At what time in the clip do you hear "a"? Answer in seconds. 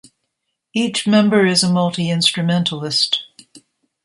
1.61-1.71